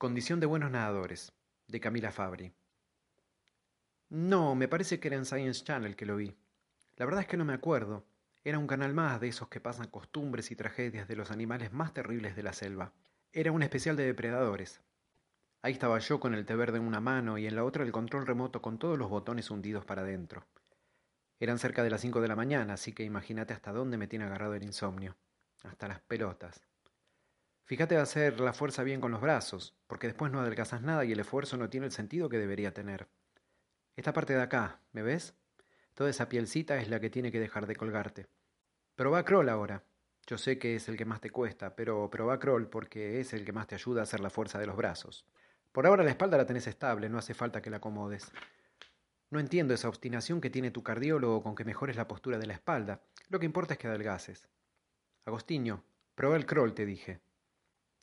[0.00, 1.30] Condición de buenos nadadores,
[1.68, 2.54] de Camila Fabri.
[4.08, 6.34] No, me parece que era en Science Channel que lo vi.
[6.96, 8.06] La verdad es que no me acuerdo.
[8.42, 11.92] Era un canal más de esos que pasan costumbres y tragedias de los animales más
[11.92, 12.94] terribles de la selva.
[13.30, 14.80] Era un especial de depredadores.
[15.60, 17.92] Ahí estaba yo con el té verde en una mano y en la otra el
[17.92, 20.46] control remoto con todos los botones hundidos para adentro.
[21.40, 24.24] Eran cerca de las cinco de la mañana, así que imagínate hasta dónde me tiene
[24.24, 25.18] agarrado el insomnio.
[25.62, 26.69] Hasta las pelotas.
[27.70, 31.20] Fíjate hacer la fuerza bien con los brazos, porque después no adelgazas nada y el
[31.20, 33.06] esfuerzo no tiene el sentido que debería tener.
[33.94, 35.34] Esta parte de acá, ¿me ves?
[35.94, 38.26] Toda esa pielcita es la que tiene que dejar de colgarte.
[38.96, 39.84] Proba crawl ahora.
[40.26, 43.44] Yo sé que es el que más te cuesta, pero proba crawl porque es el
[43.44, 45.24] que más te ayuda a hacer la fuerza de los brazos.
[45.70, 48.32] Por ahora la espalda la tenés estable, no hace falta que la acomodes.
[49.30, 52.54] No entiendo esa obstinación que tiene tu cardiólogo con que mejores la postura de la
[52.54, 53.00] espalda.
[53.28, 54.48] Lo que importa es que adelgaces.
[55.24, 55.84] Agostinho,
[56.16, 57.20] prueba el crawl, te dije.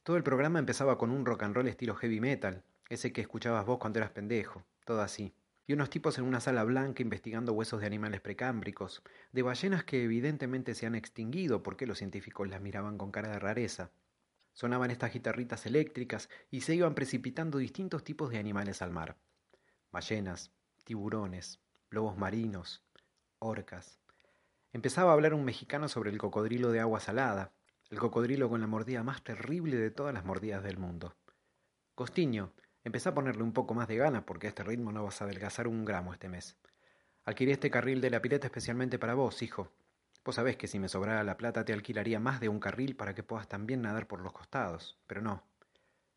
[0.07, 3.65] Todo el programa empezaba con un rock and roll estilo heavy metal, ese que escuchabas
[3.65, 5.33] vos cuando eras pendejo, todo así.
[5.65, 10.05] Y unos tipos en una sala blanca investigando huesos de animales precámbricos, de ballenas que
[10.05, 13.91] evidentemente se han extinguido porque los científicos las miraban con cara de rareza.
[14.53, 19.17] Sonaban estas guitarritas eléctricas y se iban precipitando distintos tipos de animales al mar.
[19.91, 20.53] Ballenas,
[20.85, 22.81] tiburones, lobos marinos,
[23.39, 23.99] orcas.
[24.71, 27.51] Empezaba a hablar un mexicano sobre el cocodrilo de agua salada,
[27.89, 31.15] el cocodrilo con la mordida más terrible de todas las mordidas del mundo.
[31.95, 35.21] Costiño, empecé a ponerle un poco más de gana porque a este ritmo no vas
[35.21, 36.57] a adelgazar un gramo este mes.
[37.23, 39.71] Adquirí este carril de la pileta especialmente para vos, hijo.
[40.25, 43.15] Vos sabés que si me sobrara la plata te alquilaría más de un carril para
[43.15, 45.43] que puedas también nadar por los costados, pero no.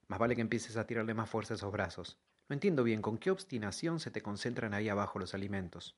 [0.08, 2.18] Más vale que empieces a tirarle más fuerza a esos brazos.
[2.48, 5.96] No entiendo bien con qué obstinación se te concentran ahí abajo los alimentos.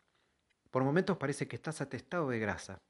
[0.71, 2.83] Por momentos parece que estás atestado de grasa.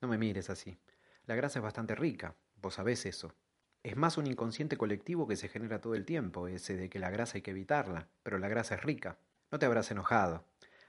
[0.00, 0.78] No me mires así.
[1.26, 3.34] La grasa es bastante rica, vos sabés eso.
[3.82, 7.10] Es más un inconsciente colectivo que se genera todo el tiempo, ese de que la
[7.10, 9.18] grasa hay que evitarla, pero la grasa es rica.
[9.50, 10.44] No te habrás enojado.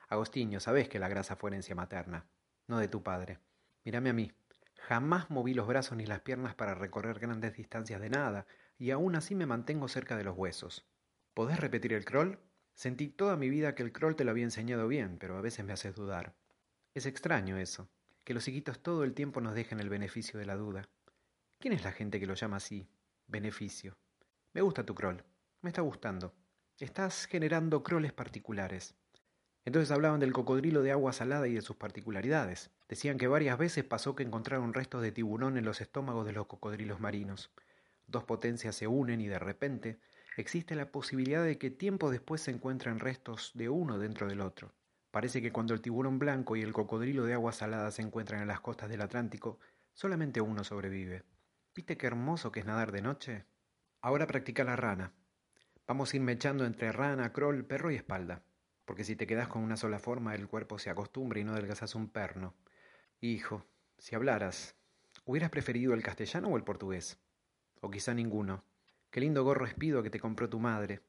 [0.10, 2.26] Agostinho, sabés que la grasa fue herencia materna,
[2.68, 3.40] no de tu padre.
[3.86, 4.32] Mírame a mí.
[4.82, 8.46] Jamás moví los brazos ni las piernas para recorrer grandes distancias de nada,
[8.78, 10.86] y aún así me mantengo cerca de los huesos.
[11.34, 12.40] ¿Podés repetir el crawl?
[12.74, 15.64] Sentí toda mi vida que el crawl te lo había enseñado bien, pero a veces
[15.64, 16.36] me haces dudar.
[16.94, 17.90] Es extraño eso
[18.26, 20.90] que los chiquitos todo el tiempo nos dejen el beneficio de la duda.
[21.60, 22.90] ¿Quién es la gente que lo llama así?
[23.28, 23.96] Beneficio.
[24.52, 25.24] Me gusta tu crawl.
[25.62, 26.34] Me está gustando.
[26.80, 28.96] Estás generando croles particulares.
[29.64, 32.72] Entonces hablaban del cocodrilo de agua salada y de sus particularidades.
[32.90, 36.48] Decían que varias veces pasó que encontraron restos de tiburón en los estómagos de los
[36.48, 37.52] cocodrilos marinos.
[38.08, 40.00] Dos potencias se unen y de repente
[40.36, 44.74] existe la posibilidad de que tiempo después se encuentren restos de uno dentro del otro.
[45.16, 48.50] Parece que cuando el tiburón blanco y el cocodrilo de agua salada se encuentran en
[48.50, 49.60] las costas del Atlántico,
[49.94, 51.24] solamente uno sobrevive.
[51.74, 53.46] ¿Viste qué hermoso que es nadar de noche?
[54.02, 55.14] Ahora practica la rana.
[55.88, 58.44] Vamos a ir mechando entre rana, crawl, perro y espalda.
[58.84, 61.96] Porque si te quedas con una sola forma, el cuerpo se acostumbra y no adelgazas
[61.96, 62.54] un perno.
[63.22, 63.66] Hijo,
[63.98, 64.76] si hablaras,
[65.24, 67.22] ¿hubieras preferido el castellano o el portugués?
[67.80, 68.66] O quizá ninguno.
[69.12, 71.05] Qué lindo gorro espido que te compró tu madre.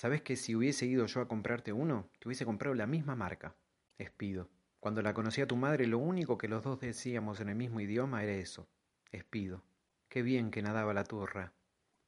[0.00, 3.54] ¿Sabes que si hubiese ido yo a comprarte uno, te hubiese comprado la misma marca?
[3.98, 4.48] Espido.
[4.78, 7.82] Cuando la conocí a tu madre, lo único que los dos decíamos en el mismo
[7.82, 8.66] idioma era eso.
[9.12, 9.62] Espido.
[10.08, 11.52] Qué bien que nadaba la turra.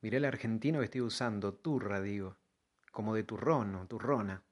[0.00, 2.38] Miré el argentino que estoy usando, turra, digo.
[2.92, 4.42] Como de turrón o turrona.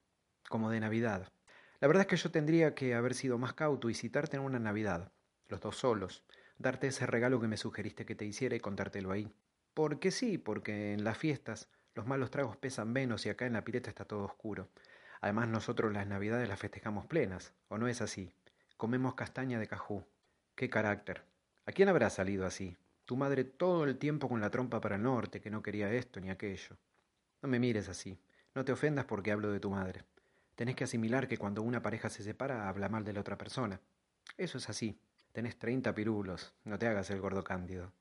[0.51, 1.33] Como de Navidad.
[1.81, 4.59] La verdad es que yo tendría que haber sido más cauto y citarte en una
[4.59, 5.15] Navidad,
[5.49, 6.27] los dos solos,
[6.59, 9.33] darte ese regalo que me sugeriste que te hiciera y contártelo ahí.
[9.73, 13.65] Porque sí, porque en las fiestas los malos tragos pesan menos y acá en la
[13.65, 14.69] pileta está todo oscuro.
[15.21, 18.33] Además nosotros las navidades las festejamos plenas, ¿o no es así?
[18.77, 20.05] Comemos castaña de cajú.
[20.55, 21.23] ¡Qué carácter!
[21.67, 22.77] ¿A quién habrá salido así?
[23.05, 26.21] Tu madre todo el tiempo con la trompa para el norte, que no quería esto
[26.21, 26.77] ni aquello.
[27.43, 28.19] No me mires así.
[28.55, 30.05] No te ofendas porque hablo de tu madre.
[30.55, 33.81] Tenés que asimilar que cuando una pareja se separa habla mal de la otra persona.
[34.37, 34.99] Eso es así.
[35.33, 36.55] Tenés treinta pirulos.
[36.65, 37.93] No te hagas el gordo cándido.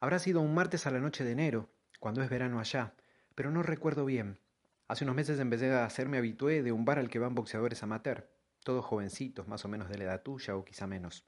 [0.00, 1.68] Habrá sido un martes a la noche de enero,
[1.98, 2.94] cuando es verano allá,
[3.34, 4.38] pero no recuerdo bien.
[4.86, 8.28] Hace unos meses empecé a hacerme habitué de un bar al que van boxeadores amateur,
[8.62, 11.24] todos jovencitos, más o menos de la edad tuya o quizá menos.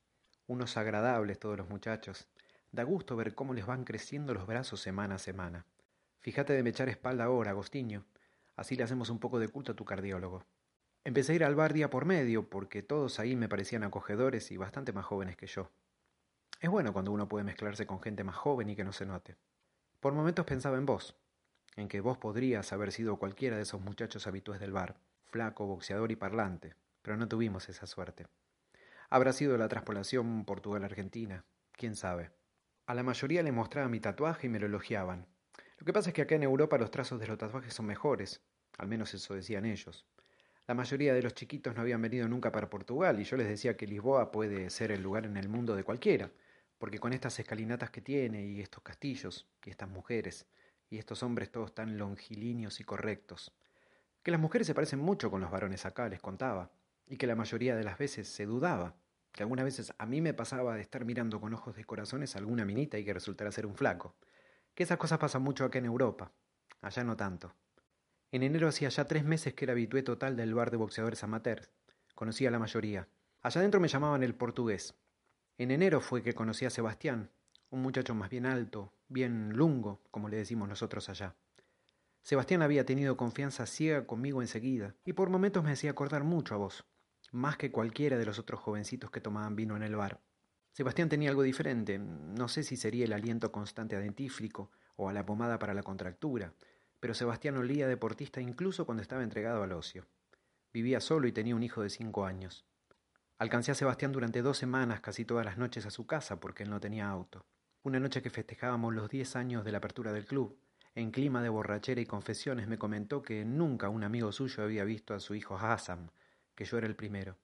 [0.46, 2.28] Unos agradables todos los muchachos.
[2.72, 5.66] Da gusto ver cómo les van creciendo los brazos semana a semana.
[6.20, 8.04] Fíjate de me echar espalda ahora, Agostinho.
[8.56, 10.44] Así le hacemos un poco de culto a tu cardiólogo.
[11.04, 14.56] Empecé a ir al bar día por medio, porque todos ahí me parecían acogedores y
[14.56, 15.70] bastante más jóvenes que yo.
[16.60, 19.36] Es bueno cuando uno puede mezclarse con gente más joven y que no se note.
[20.00, 21.16] Por momentos pensaba en vos,
[21.76, 24.96] en que vos podrías haber sido cualquiera de esos muchachos habitués del bar,
[25.26, 28.26] flaco, boxeador y parlante, pero no tuvimos esa suerte.
[29.10, 32.30] Habrá sido la traspolación Portugal-Argentina, quién sabe.
[32.86, 35.26] A la mayoría le mostraba mi tatuaje y me lo elogiaban.
[35.78, 38.42] Lo que pasa es que acá en Europa los trazos de los tatuajes son mejores,
[38.78, 40.06] al menos eso decían ellos.
[40.66, 43.76] La mayoría de los chiquitos no habían venido nunca para Portugal y yo les decía
[43.76, 46.32] que Lisboa puede ser el lugar en el mundo de cualquiera,
[46.78, 50.46] porque con estas escalinatas que tiene y estos castillos y estas mujeres
[50.90, 53.52] y estos hombres todos tan longilíneos y correctos,
[54.22, 56.70] que las mujeres se parecen mucho con los varones acá, les contaba,
[57.06, 58.96] y que la mayoría de las veces se dudaba,
[59.32, 62.38] que algunas veces a mí me pasaba de estar mirando con ojos de corazones a
[62.38, 64.16] alguna minita y que resultara ser un flaco,
[64.74, 66.32] que esas cosas pasan mucho acá en Europa,
[66.80, 67.54] allá no tanto.
[68.32, 71.70] En enero hacía ya tres meses que era habitué total del bar de boxeadores amateurs,
[72.14, 73.08] conocía a la mayoría.
[73.42, 74.94] Allá adentro me llamaban el portugués.
[75.58, 77.30] En enero fue que conocí a Sebastián,
[77.70, 81.34] un muchacho más bien alto, bien lungo, como le decimos nosotros allá.
[82.22, 86.58] Sebastián había tenido confianza ciega conmigo enseguida, y por momentos me hacía acordar mucho a
[86.58, 86.84] vos,
[87.30, 90.20] más que cualquiera de los otros jovencitos que tomaban vino en el bar.
[90.72, 95.12] Sebastián tenía algo diferente, no sé si sería el aliento constante a dentífrico o a
[95.12, 96.52] la pomada para la contractura,
[97.00, 100.06] pero Sebastián olía deportista incluso cuando estaba entregado al ocio.
[100.72, 102.66] Vivía solo y tenía un hijo de cinco años.
[103.38, 106.70] Alcancé a Sebastián durante dos semanas casi todas las noches a su casa porque él
[106.70, 107.46] no tenía auto.
[107.86, 110.58] Una noche que festejábamos los diez años de la apertura del club,
[110.96, 115.14] en clima de borrachera y confesiones me comentó que nunca un amigo suyo había visto
[115.14, 116.10] a su hijo Hassan,
[116.56, 117.36] que yo era el primero.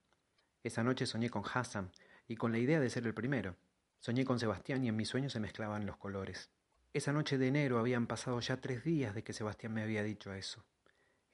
[0.64, 1.92] Esa noche soñé con Hassan
[2.26, 3.54] y con la idea de ser el primero.
[4.00, 6.50] Soñé con Sebastián y en mis sueños se mezclaban los colores.
[6.92, 10.34] Esa noche de enero habían pasado ya tres días de que Sebastián me había dicho
[10.34, 10.64] eso.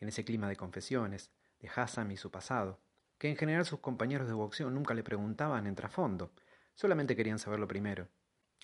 [0.01, 1.31] En ese clima de confesiones,
[1.61, 2.79] de Hassan y su pasado,
[3.17, 6.31] que en general sus compañeros de boxeo nunca le preguntaban en trasfondo,
[6.75, 8.07] solamente querían saberlo primero.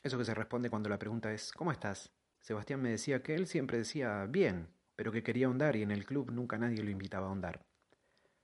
[0.04, 2.12] Eso que se responde cuando la pregunta es ¿Cómo estás?
[2.42, 6.04] Sebastián me decía que él siempre decía bien, pero que quería ahondar y en el
[6.04, 7.64] club nunca nadie lo invitaba a ahondar.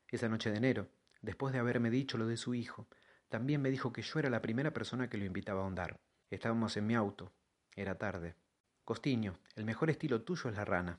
[0.09, 0.89] Esa noche de enero,
[1.21, 2.89] después de haberme dicho lo de su hijo,
[3.29, 6.01] también me dijo que yo era la primera persona que lo invitaba a ahondar.
[6.31, 7.31] Estábamos en mi auto.
[7.77, 8.37] Era tarde.
[8.83, 10.99] Costiño, el mejor estilo tuyo es la rana.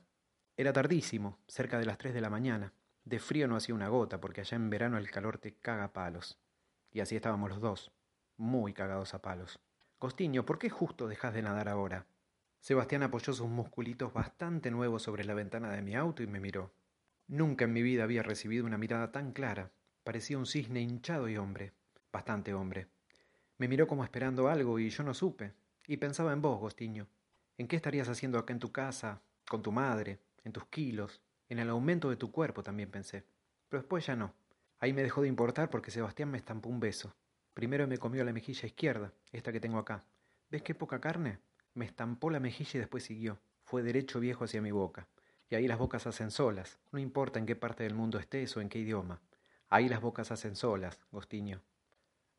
[0.56, 2.72] Era tardísimo, cerca de las tres de la mañana.
[3.04, 6.38] De frío no hacía una gota, porque allá en verano el calor te caga palos.
[6.92, 7.90] Y así estábamos los dos,
[8.36, 9.58] muy cagados a palos.
[10.02, 12.06] Costiño, ¿por qué justo dejas de nadar ahora?
[12.58, 16.72] Sebastián apoyó sus musculitos bastante nuevos sobre la ventana de mi auto y me miró.
[17.28, 19.70] Nunca en mi vida había recibido una mirada tan clara.
[20.02, 21.72] Parecía un cisne hinchado y hombre,
[22.12, 22.88] bastante hombre.
[23.58, 25.52] Me miró como esperando algo y yo no supe.
[25.86, 27.06] Y pensaba en vos, Gostiño.
[27.56, 31.60] ¿En qué estarías haciendo acá en tu casa, con tu madre, en tus kilos, en
[31.60, 33.24] el aumento de tu cuerpo también pensé.
[33.68, 34.34] Pero después ya no.
[34.80, 37.14] Ahí me dejó de importar porque Sebastián me estampó un beso.
[37.54, 40.04] Primero me comió la mejilla izquierda, esta que tengo acá.
[40.50, 41.38] ¿Ves qué poca carne?
[41.74, 43.40] Me estampó la mejilla y después siguió.
[43.64, 45.08] Fue derecho viejo hacia mi boca.
[45.48, 48.60] Y ahí las bocas hacen solas, no importa en qué parte del mundo estés o
[48.60, 49.20] en qué idioma.
[49.68, 51.62] Ahí las bocas hacen solas, Gostiño.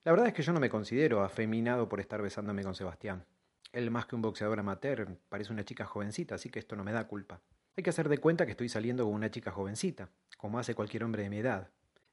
[0.03, 3.25] La verdad es que yo no me considero afeminado por estar besándome con Sebastián.
[3.71, 6.91] Él más que un boxeador amateur, parece una chica jovencita, así que esto no me
[6.91, 7.41] da culpa.
[7.75, 11.03] Hay que hacer de cuenta que estoy saliendo con una chica jovencita, como hace cualquier
[11.03, 11.69] hombre de mi edad.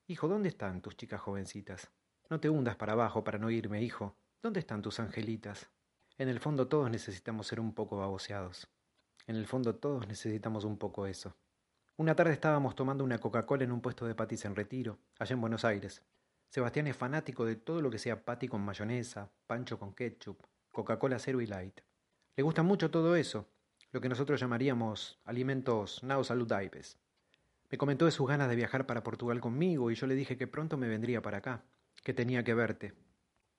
[0.07, 1.91] Hijo, ¿dónde están tus chicas jovencitas?
[2.31, 4.17] No te hundas para abajo para no irme, hijo.
[4.41, 5.69] ¿Dónde están tus angelitas?
[6.17, 8.69] En el fondo todos necesitamos ser un poco baboseados.
[9.27, 11.37] En el fondo todos necesitamos un poco eso.
[11.97, 15.41] Una tarde estábamos tomando una Coca-Cola en un puesto de patis en retiro, allá en
[15.41, 16.05] Buenos Aires.
[16.51, 20.41] Sebastián es fanático de todo lo que sea pati con mayonesa, pancho con ketchup,
[20.71, 21.81] Coca-Cola cero y light.
[22.37, 23.49] Le gusta mucho todo eso,
[23.91, 26.97] lo que nosotros llamaríamos alimentos nao saludables.
[27.71, 30.47] Me comentó de sus ganas de viajar para Portugal conmigo y yo le dije que
[30.47, 31.65] pronto me vendría para acá,
[32.03, 32.95] que tenía que verte.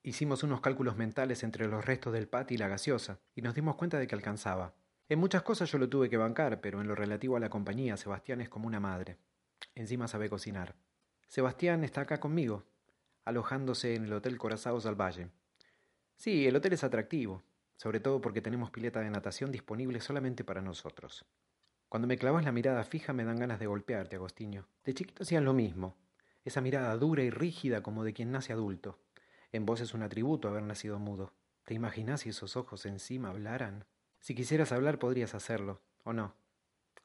[0.04, 3.76] Hicimos unos cálculos mentales entre los restos del pat y la gaseosa, y nos dimos
[3.76, 4.74] cuenta de que alcanzaba.
[5.10, 7.98] En muchas cosas yo lo tuve que bancar, pero en lo relativo a la compañía,
[7.98, 9.18] Sebastián es como una madre.
[9.76, 10.76] Encima sabe cocinar.
[11.28, 12.66] Sebastián está acá conmigo,
[13.26, 15.30] alojándose en el Hotel Corazados al Valle.
[16.16, 17.44] Sí, el hotel es atractivo,
[17.78, 21.26] sobre todo porque tenemos pileta de natación disponible solamente para nosotros.
[21.90, 24.68] Cuando me clavas la mirada fija me dan ganas de golpearte, Agostinho.
[24.84, 25.96] De chiquito hacían lo mismo
[26.44, 29.00] esa mirada dura y rígida como de quien nace adulto.
[29.52, 31.34] En vos es un atributo haber nacido mudo.
[31.66, 33.86] ¿Te imaginas si esos ojos encima hablaran?
[34.20, 36.34] Si quisieras hablar podrías hacerlo, ¿o no?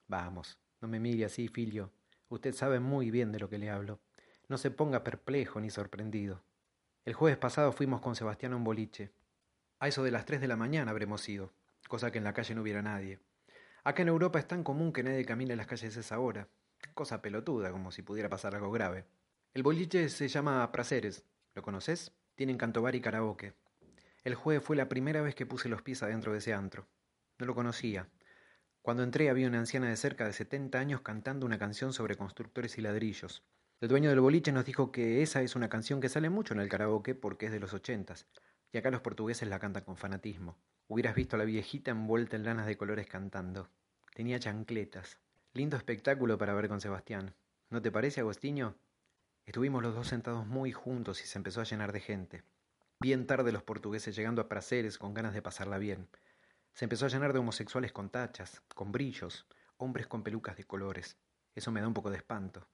[0.08, 1.90] Vamos, no me mire así, Filio.
[2.28, 4.00] Usted sabe muy bien de lo que le hablo.
[4.48, 6.42] No se ponga perplejo ni sorprendido.
[7.04, 9.10] El jueves pasado fuimos con Sebastián a un boliche.
[9.78, 11.52] A eso de las tres de la mañana habremos ido,
[11.88, 13.18] cosa que en la calle no hubiera nadie.
[13.84, 16.48] Acá en Europa es tan común que nadie camine en las calles esa hora.
[16.94, 19.04] Cosa pelotuda, como si pudiera pasar algo grave.
[19.56, 21.24] El boliche se llama Praceres.
[21.54, 22.12] ¿Lo conoces?
[22.34, 23.54] Tienen cantobar y karaoke.
[24.22, 26.86] El jueves fue la primera vez que puse los pies adentro de ese antro.
[27.38, 28.06] No lo conocía.
[28.82, 32.76] Cuando entré había una anciana de cerca de setenta años cantando una canción sobre constructores
[32.76, 33.44] y ladrillos.
[33.80, 36.60] El dueño del boliche nos dijo que esa es una canción que sale mucho en
[36.60, 38.26] el karaoke porque es de los ochentas.
[38.72, 40.58] Y acá los portugueses la cantan con fanatismo.
[40.86, 43.70] Hubieras visto a la viejita envuelta en lanas de colores cantando.
[44.14, 45.18] Tenía chancletas.
[45.54, 47.34] Lindo espectáculo para ver con Sebastián.
[47.70, 48.76] ¿No te parece, Agostinho?
[49.46, 52.42] Estuvimos los dos sentados muy juntos y se empezó a llenar de gente.
[53.00, 56.08] Bien tarde los portugueses llegando a praceres con ganas de pasarla bien.
[56.74, 59.46] Se empezó a llenar de homosexuales con tachas, con brillos,
[59.78, 61.16] hombres con pelucas de colores.
[61.54, 62.66] Eso me da un poco de espanto.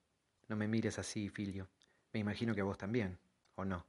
[0.49, 1.69] No me mires así, Filio.
[2.11, 3.19] Me imagino que a vos también,
[3.55, 3.85] ¿o no?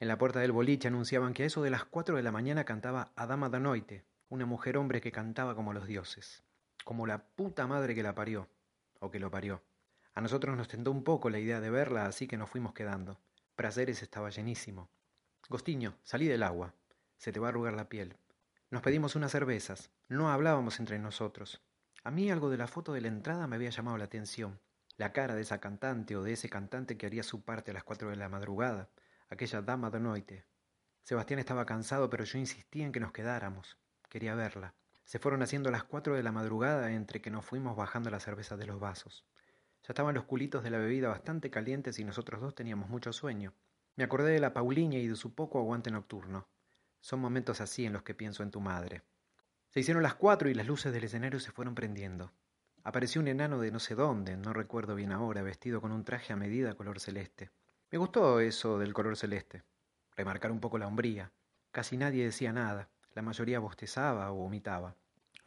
[0.00, 2.64] En la puerta del boliche anunciaban que a eso de las cuatro de la mañana
[2.64, 6.42] cantaba Adama da Noite, una mujer hombre que cantaba como los dioses
[6.86, 8.48] como la puta madre que la parió,
[9.00, 9.60] o que lo parió.
[10.16, 13.20] A nosotros nos tentó un poco la idea de verla, así que nos fuimos quedando.
[13.54, 14.88] Prazeres estaba llenísimo.
[15.50, 16.72] Gostiño, salí del agua.
[17.18, 18.16] Se te va a arrugar la piel.
[18.70, 19.90] Nos pedimos unas cervezas.
[20.08, 21.62] No hablábamos entre nosotros.
[22.02, 24.58] A mí algo de la foto de la entrada me había llamado la atención.
[24.96, 27.84] La cara de esa cantante o de ese cantante que haría su parte a las
[27.84, 28.88] cuatro de la madrugada,
[29.28, 30.46] aquella dama de noite.
[31.02, 33.76] Sebastián estaba cansado, pero yo insistí en que nos quedáramos.
[34.08, 34.72] Quería verla.
[35.04, 38.56] Se fueron haciendo las cuatro de la madrugada entre que nos fuimos bajando la cerveza
[38.56, 39.26] de los vasos.
[39.86, 43.54] Ya estaban los culitos de la bebida bastante calientes y nosotros dos teníamos mucho sueño.
[43.94, 46.48] Me acordé de la Pauliña y de su poco aguante nocturno.
[47.00, 49.02] Son momentos así en los que pienso en tu madre.
[49.68, 52.32] Se hicieron las cuatro y las luces del escenario se fueron prendiendo.
[52.82, 56.32] Apareció un enano de no sé dónde, no recuerdo bien ahora, vestido con un traje
[56.32, 57.50] a medida color celeste.
[57.92, 59.62] Me gustó eso del color celeste.
[60.16, 61.30] Remarcar un poco la hombría.
[61.70, 62.88] Casi nadie decía nada.
[63.14, 64.96] La mayoría bostezaba o vomitaba.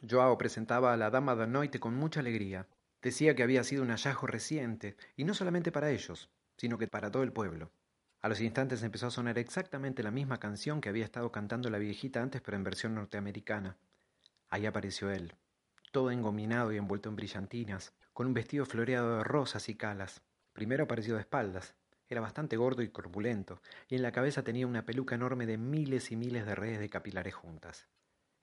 [0.08, 2.66] Joao presentaba a la dama de noite con mucha alegría.
[3.02, 7.10] Decía que había sido un hallazgo reciente, y no solamente para ellos, sino que para
[7.10, 7.72] todo el pueblo.
[8.20, 11.78] A los instantes empezó a sonar exactamente la misma canción que había estado cantando la
[11.78, 13.78] viejita antes, pero en versión norteamericana.
[14.50, 15.34] Ahí apareció él,
[15.92, 20.22] todo engominado y envuelto en brillantinas, con un vestido floreado de rosas y calas.
[20.52, 21.74] Primero apareció de espaldas,
[22.10, 26.10] era bastante gordo y corpulento, y en la cabeza tenía una peluca enorme de miles
[26.10, 27.88] y miles de redes de capilares juntas.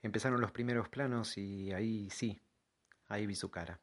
[0.02, 2.42] Empezaron los primeros planos y ahí sí,
[3.08, 3.80] ahí vi su cara.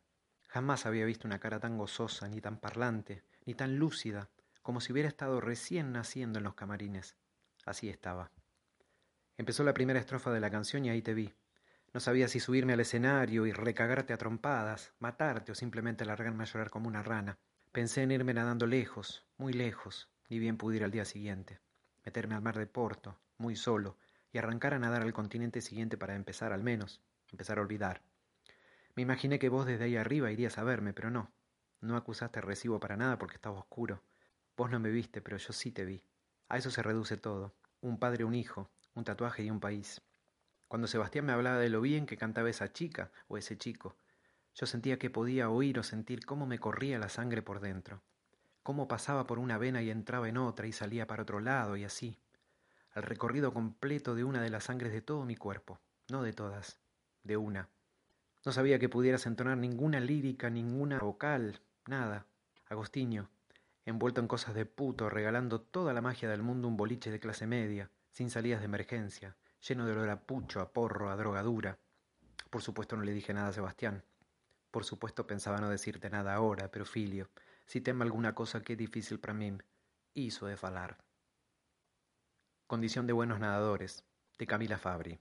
[0.54, 4.28] Jamás había visto una cara tan gozosa, ni tan parlante, ni tan lúcida,
[4.62, 7.16] como si hubiera estado recién naciendo en los camarines.
[7.66, 8.30] Así estaba.
[9.36, 11.34] Empezó la primera estrofa de la canción y ahí te vi.
[11.92, 16.46] No sabía si subirme al escenario y recagarte a trompadas, matarte o simplemente largarme a
[16.46, 17.36] llorar como una rana.
[17.72, 21.58] Pensé en irme nadando lejos, muy lejos, ni bien pude ir al día siguiente,
[22.04, 23.96] meterme al mar de Porto, muy solo,
[24.30, 28.02] y arrancar a nadar al continente siguiente para empezar al menos, empezar a olvidar.
[28.94, 31.32] Me imaginé que vos desde ahí arriba irías a verme, pero no.
[31.80, 34.02] No acusaste recibo para nada porque estaba oscuro.
[34.56, 36.02] Vos no me viste, pero yo sí te vi.
[36.48, 37.54] A eso se reduce todo.
[37.80, 40.00] Un padre, un hijo, un tatuaje y un país.
[40.68, 43.96] Cuando Sebastián me hablaba de lo bien que cantaba esa chica o ese chico,
[44.54, 48.02] yo sentía que podía oír o sentir cómo me corría la sangre por dentro,
[48.62, 51.84] cómo pasaba por una vena y entraba en otra y salía para otro lado y
[51.84, 52.18] así,
[52.94, 56.78] el recorrido completo de una de las sangres de todo mi cuerpo, no de todas,
[57.24, 57.68] de una.
[58.44, 62.26] No sabía que pudieras entonar ninguna lírica, ninguna vocal, nada.
[62.68, 63.30] Agostinho,
[63.86, 67.46] envuelto en cosas de puto, regalando toda la magia del mundo un boliche de clase
[67.46, 69.36] media, sin salidas de emergencia,
[69.66, 71.78] lleno de olor a pucho, a porro, a drogadura.
[72.50, 74.04] Por supuesto no le dije nada a Sebastián.
[74.70, 77.30] Por supuesto pensaba no decirte nada ahora, pero Filio,
[77.64, 79.56] si teme alguna cosa que es difícil para mí,
[80.12, 80.98] hizo de falar.
[82.66, 84.04] Condición de buenos nadadores,
[84.38, 85.18] de Camila Fabri.